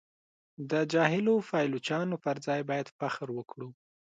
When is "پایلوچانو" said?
1.49-2.15